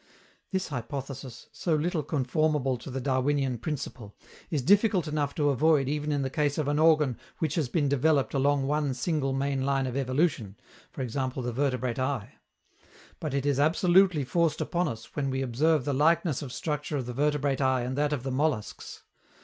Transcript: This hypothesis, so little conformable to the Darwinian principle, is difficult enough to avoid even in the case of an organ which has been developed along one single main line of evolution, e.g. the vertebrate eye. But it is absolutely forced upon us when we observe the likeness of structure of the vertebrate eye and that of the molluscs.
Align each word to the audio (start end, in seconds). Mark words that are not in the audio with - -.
This 0.51 0.69
hypothesis, 0.69 1.45
so 1.51 1.75
little 1.75 2.01
conformable 2.01 2.75
to 2.75 2.89
the 2.89 2.99
Darwinian 2.99 3.59
principle, 3.59 4.15
is 4.49 4.63
difficult 4.63 5.07
enough 5.07 5.35
to 5.35 5.51
avoid 5.51 5.87
even 5.87 6.11
in 6.11 6.23
the 6.23 6.29
case 6.31 6.57
of 6.57 6.67
an 6.67 6.79
organ 6.79 7.19
which 7.37 7.53
has 7.53 7.69
been 7.69 7.87
developed 7.87 8.33
along 8.33 8.65
one 8.65 8.95
single 8.95 9.31
main 9.31 9.63
line 9.63 9.85
of 9.85 9.95
evolution, 9.95 10.55
e.g. 10.99 11.11
the 11.13 11.53
vertebrate 11.53 11.99
eye. 11.99 12.33
But 13.19 13.35
it 13.35 13.45
is 13.45 13.59
absolutely 13.59 14.23
forced 14.23 14.59
upon 14.59 14.87
us 14.87 15.15
when 15.15 15.29
we 15.29 15.43
observe 15.43 15.85
the 15.85 15.93
likeness 15.93 16.41
of 16.41 16.51
structure 16.51 16.97
of 16.97 17.05
the 17.05 17.13
vertebrate 17.13 17.61
eye 17.61 17.81
and 17.81 17.95
that 17.95 18.11
of 18.11 18.23
the 18.23 18.31
molluscs. 18.31 19.03